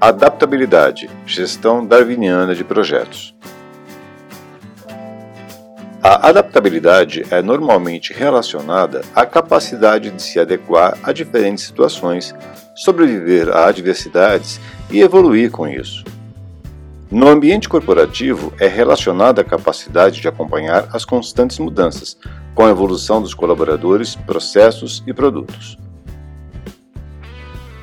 [0.00, 3.34] Adaptabilidade Gestão Darwiniana de Projetos.
[6.02, 12.34] A adaptabilidade é normalmente relacionada à capacidade de se adequar a diferentes situações,
[12.76, 14.60] sobreviver a adversidades
[14.90, 16.04] e evoluir com isso.
[17.10, 22.18] No ambiente corporativo, é relacionada à capacidade de acompanhar as constantes mudanças,
[22.52, 25.78] com a evolução dos colaboradores, processos e produtos.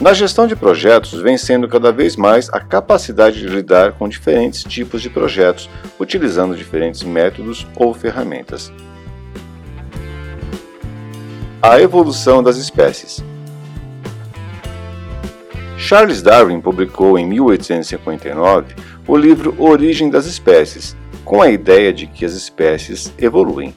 [0.00, 4.62] Na gestão de projetos, vem sendo cada vez mais a capacidade de lidar com diferentes
[4.62, 8.72] tipos de projetos, utilizando diferentes métodos ou ferramentas.
[11.60, 13.24] A evolução das espécies.
[15.76, 18.74] Charles Darwin publicou em 1859
[19.08, 20.94] o livro Origem das Espécies,
[21.24, 23.74] com a ideia de que as espécies evoluem.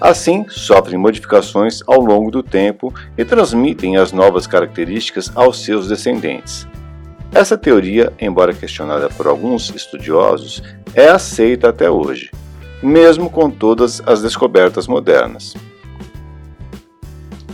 [0.00, 6.68] Assim, sofrem modificações ao longo do tempo e transmitem as novas características aos seus descendentes.
[7.32, 10.62] Essa teoria, embora questionada por alguns estudiosos,
[10.94, 12.30] é aceita até hoje,
[12.80, 15.54] mesmo com todas as descobertas modernas.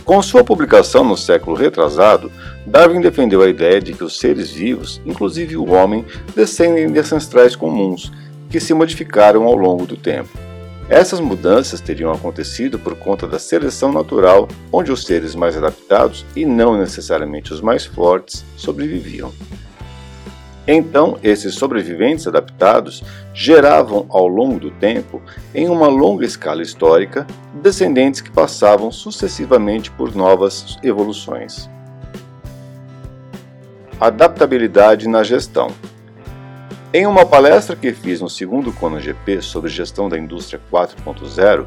[0.07, 2.31] Com sua publicação no século retrasado,
[2.65, 7.57] Darwin defendeu a ideia de que os seres vivos, inclusive o homem, descendem de ancestrais
[7.57, 8.09] comuns
[8.49, 10.29] que se modificaram ao longo do tempo.
[10.87, 16.45] Essas mudanças teriam acontecido por conta da seleção natural, onde os seres mais adaptados e
[16.45, 19.33] não necessariamente os mais fortes sobreviviam.
[20.67, 23.01] Então, esses sobreviventes adaptados
[23.33, 25.21] geravam ao longo do tempo,
[25.55, 31.69] em uma longa escala histórica, descendentes que passavam sucessivamente por novas evoluções.
[33.97, 35.71] Adaptabilidade na gestão.
[36.93, 41.65] Em uma palestra que fiz no segundo Cono GP sobre gestão da indústria 4.0,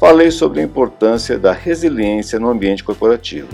[0.00, 3.48] falei sobre a importância da resiliência no ambiente corporativo.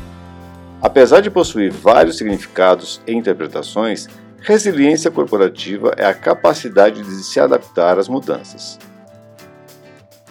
[0.81, 4.09] Apesar de possuir vários significados e interpretações,
[4.41, 8.79] resiliência corporativa é a capacidade de se adaptar às mudanças.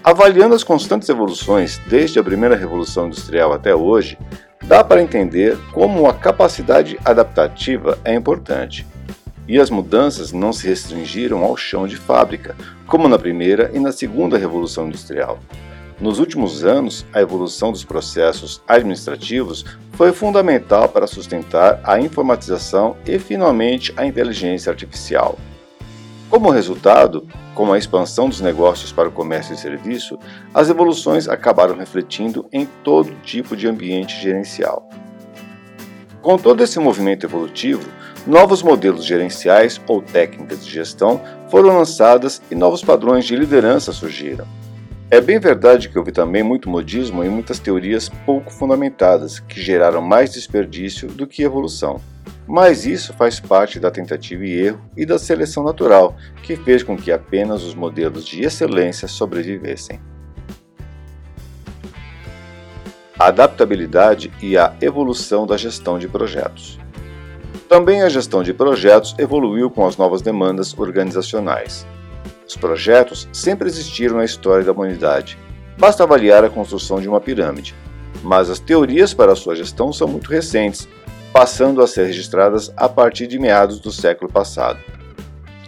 [0.04, 4.18] Avaliando as constantes evoluções desde a primeira revolução industrial até hoje,
[4.64, 8.86] dá para entender como a capacidade adaptativa é importante
[9.48, 12.56] e as mudanças não se restringiram ao chão de fábrica,
[12.88, 15.40] como na primeira e na segunda Revolução Industrial.
[16.00, 19.64] Nos últimos anos, a evolução dos processos administrativos
[19.94, 25.38] foi fundamental para sustentar a informatização e, finalmente, a inteligência artificial.
[26.30, 30.20] Como resultado, com a expansão dos negócios para o comércio e serviço,
[30.54, 34.90] as evoluções acabaram refletindo em todo tipo de ambiente gerencial.
[36.22, 37.88] Com todo esse movimento evolutivo,
[38.28, 44.46] novos modelos gerenciais ou técnicas de gestão foram lançadas e novos padrões de liderança surgiram.
[45.16, 50.02] É bem verdade que houve também muito modismo e muitas teorias pouco fundamentadas, que geraram
[50.02, 52.02] mais desperdício do que evolução.
[52.46, 56.98] Mas isso faz parte da tentativa e erro e da seleção natural, que fez com
[56.98, 60.02] que apenas os modelos de excelência sobrevivessem.
[63.18, 66.78] A adaptabilidade e a evolução da gestão de projetos.
[67.70, 71.88] Também a gestão de projetos evoluiu com as novas demandas organizacionais.
[72.48, 75.38] Os projetos sempre existiram na história da humanidade.
[75.78, 77.76] Basta avaliar a construção de uma pirâmide.
[78.24, 80.88] Mas as teorias para sua gestão são muito recentes,
[81.34, 84.80] passando a ser registradas a partir de meados do século passado.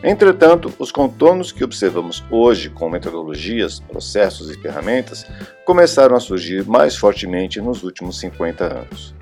[0.03, 5.25] Entretanto, os contornos que observamos hoje com metodologias, processos e ferramentas
[5.65, 9.16] começaram a surgir mais fortemente nos últimos 50 anos.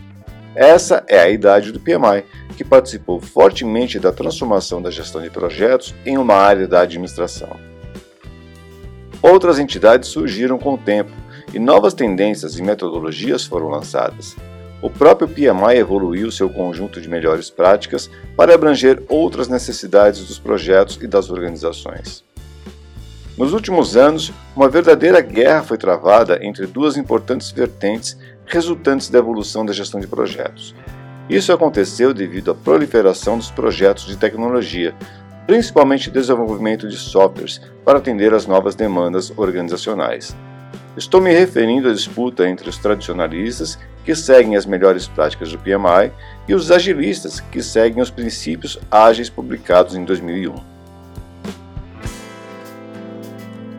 [0.56, 2.24] Essa é a idade do PMI,
[2.56, 7.60] que participou fortemente da transformação da gestão de projetos em uma área da administração.
[9.22, 11.12] Outras entidades surgiram com o tempo
[11.54, 14.36] e novas tendências e metodologias foram lançadas.
[14.82, 20.98] O próprio PMI evoluiu seu conjunto de melhores práticas para abranger outras necessidades dos projetos
[21.02, 22.24] e das organizações.
[23.38, 29.66] Nos últimos anos, uma verdadeira guerra foi travada entre duas importantes vertentes resultantes da evolução
[29.66, 30.76] da gestão de projetos.
[31.30, 34.94] Isso aconteceu devido à proliferação dos projetos de tecnologia,
[35.48, 40.36] principalmente desenvolvimento de softwares para atender às novas demandas organizacionais.
[40.96, 46.12] Estou me referindo à disputa entre os tradicionalistas, que seguem as melhores práticas do PMI,
[46.48, 50.56] e os agilistas, que seguem os princípios ágeis publicados em 2001.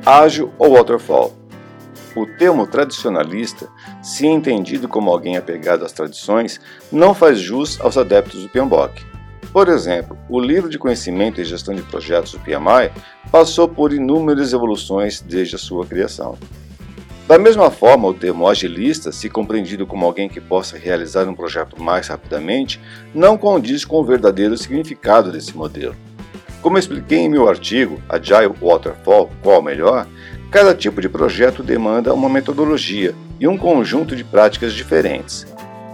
[0.05, 1.46] Ágil ou Waterfall
[2.17, 3.69] o termo tradicionalista,
[4.03, 6.59] se entendido como alguém apegado às tradições,
[6.91, 9.05] não faz jus aos adeptos do PMBOK.
[9.53, 12.91] Por exemplo, o livro de conhecimento e gestão de projetos do PMI
[13.31, 16.37] passou por inúmeras evoluções desde a sua criação.
[17.27, 21.83] Da mesma forma, o termo agilista, se compreendido como alguém que possa realizar um projeto
[21.83, 22.81] mais rapidamente,
[23.13, 25.97] não condiz com o verdadeiro significado desse modelo.
[26.67, 30.05] Como expliquei em meu artigo Agile Waterfall, qual melhor,
[30.51, 35.47] cada tipo de projeto demanda uma metodologia e um conjunto de práticas diferentes.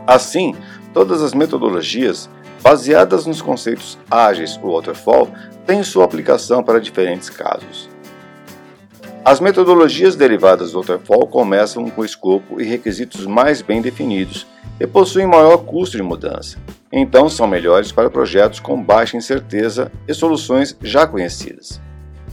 [0.06, 0.56] Assim,
[0.94, 2.26] todas as metodologias,
[2.62, 5.28] baseadas nos conceitos ágeis ou waterfall,
[5.66, 7.90] têm sua aplicação para diferentes casos.
[9.22, 14.46] As metodologias derivadas do Waterfall começam com escopo e requisitos mais bem definidos
[14.82, 16.58] e possuem maior custo de mudança,
[16.92, 21.80] então são melhores para projetos com baixa incerteza e soluções já conhecidas.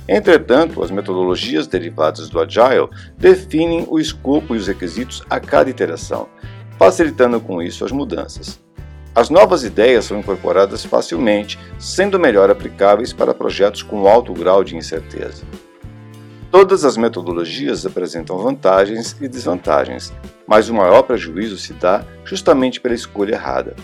[0.07, 6.27] Entretanto, as metodologias derivadas do Agile definem o escopo e os requisitos a cada iteração,
[6.79, 8.59] facilitando com isso as mudanças.
[9.13, 14.75] As novas ideias são incorporadas facilmente, sendo melhor aplicáveis para projetos com alto grau de
[14.75, 15.43] incerteza.
[16.49, 20.11] Todas as metodologias apresentam vantagens e desvantagens,
[20.49, 23.75] mas o maior prejuízo se dá justamente pela escolha errada.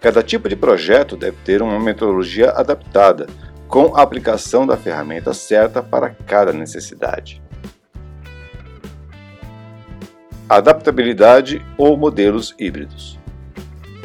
[0.00, 3.26] Cada tipo de projeto deve ter uma metodologia adaptada,
[3.68, 7.42] com a aplicação da ferramenta certa para cada necessidade.
[10.48, 13.18] Adaptabilidade ou modelos híbridos.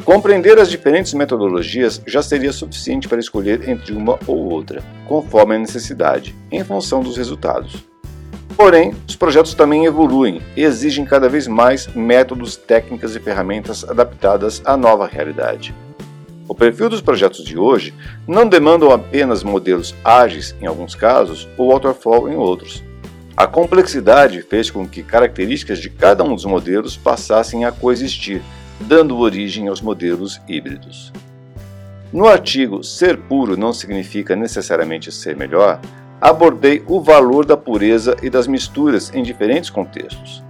[0.04, 5.58] Compreender as diferentes metodologias já seria suficiente para escolher entre uma ou outra, conforme a
[5.58, 7.90] necessidade, em função dos resultados.
[8.56, 14.62] Porém, os projetos também evoluem e exigem cada vez mais métodos, técnicas e ferramentas adaptadas
[14.64, 15.74] à nova realidade.
[16.48, 17.94] O perfil dos projetos de hoje
[18.26, 22.82] não demandam apenas modelos ágeis em alguns casos ou waterfall em outros.
[23.34, 28.42] A complexidade fez com que características de cada um dos modelos passassem a coexistir,
[28.80, 31.12] dando origem aos modelos híbridos.
[32.12, 35.80] No artigo Ser puro não significa necessariamente ser melhor,
[36.22, 40.40] abordei o valor da pureza e das misturas em diferentes contextos.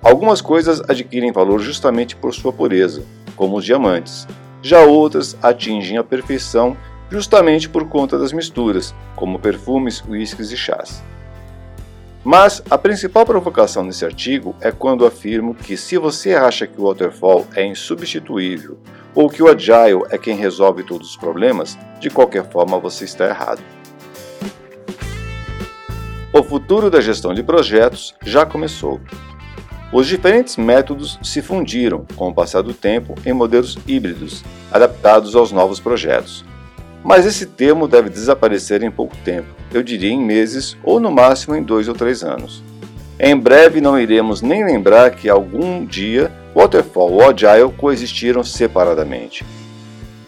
[0.00, 3.02] Algumas coisas adquirem valor justamente por sua pureza,
[3.34, 4.24] como os diamantes,
[4.62, 6.76] já outras atingem a perfeição
[7.10, 11.02] justamente por conta das misturas, como perfumes, uísques e chás.
[12.22, 16.84] Mas a principal provocação nesse artigo é quando afirmo que se você acha que o
[16.84, 18.78] waterfall é insubstituível
[19.12, 23.26] ou que o agile é quem resolve todos os problemas, de qualquer forma você está
[23.26, 23.62] errado.
[26.38, 29.00] O futuro da gestão de projetos já começou.
[29.90, 35.50] Os diferentes métodos se fundiram, com o passar do tempo, em modelos híbridos, adaptados aos
[35.50, 36.44] novos projetos.
[37.02, 41.56] Mas esse termo deve desaparecer em pouco tempo, eu diria em meses ou no máximo
[41.56, 42.62] em dois ou três anos.
[43.18, 49.42] Em breve não iremos nem lembrar que algum dia Waterfall ou Agile coexistiram separadamente.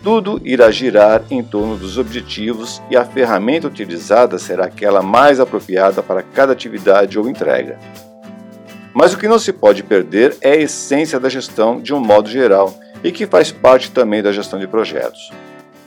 [0.02, 6.02] Tudo irá girar em torno dos objetivos e a ferramenta utilizada será aquela mais apropriada
[6.02, 7.78] para cada atividade ou entrega.
[8.94, 12.28] Mas o que não se pode perder é a essência da gestão de um modo
[12.28, 15.30] geral e que faz parte também da gestão de projetos.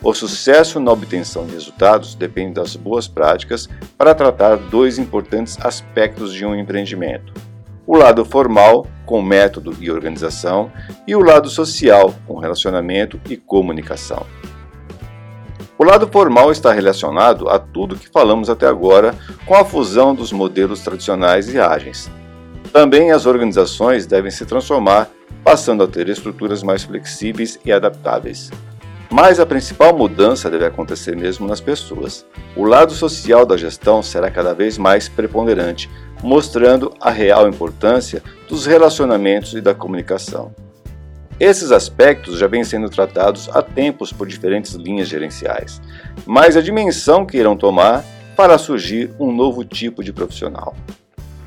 [0.04, 6.34] O sucesso na obtenção de resultados depende das boas práticas para tratar dois importantes aspectos
[6.34, 7.51] de um empreendimento
[7.92, 10.72] o lado formal, com método e organização,
[11.06, 14.26] e o lado social, com relacionamento e comunicação.
[15.78, 19.14] O lado formal está relacionado a tudo que falamos até agora
[19.46, 22.10] com a fusão dos modelos tradicionais e ágeis.
[22.72, 25.10] Também as organizações devem se transformar,
[25.44, 28.50] passando a ter estruturas mais flexíveis e adaptáveis.
[29.12, 32.26] Mas a principal mudança deve acontecer mesmo nas pessoas.
[32.56, 35.90] O lado social da gestão será cada vez mais preponderante,
[36.22, 40.54] mostrando a real importância dos relacionamentos e da comunicação.
[41.40, 45.82] Esses aspectos já vêm sendo tratados há tempos por diferentes linhas gerenciais,
[46.26, 50.76] mas a dimensão que irão tomar fará surgir um novo tipo de profissional.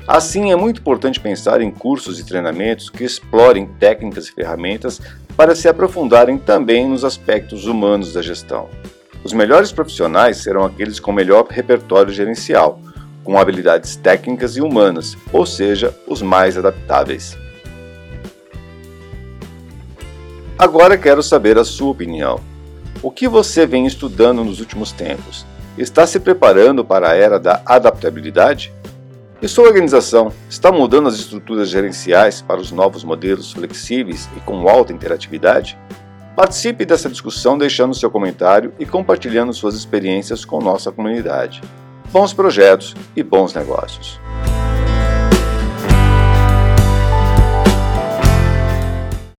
[0.07, 5.01] Assim, é muito importante pensar em cursos e treinamentos que explorem técnicas e ferramentas
[5.35, 8.69] para se aprofundarem também nos aspectos humanos da gestão.
[9.23, 12.79] Os melhores profissionais serão aqueles com melhor repertório gerencial,
[13.25, 17.35] com habilidades técnicas e humanas, ou seja, os mais adaptáveis.
[20.57, 22.39] Agora quero saber a sua opinião.
[23.01, 25.45] O que você vem estudando nos últimos tempos?
[25.77, 28.71] Está se preparando para a era da adaptabilidade?
[29.41, 34.69] E sua organização está mudando as estruturas gerenciais para os novos modelos flexíveis e com
[34.69, 35.77] alta interatividade?
[36.35, 41.61] Participe dessa discussão deixando seu comentário e compartilhando suas experiências com nossa comunidade
[42.11, 44.19] bons projetos e bons negócios.